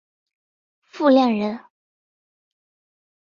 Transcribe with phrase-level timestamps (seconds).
[0.93, 1.59] 傅亮人。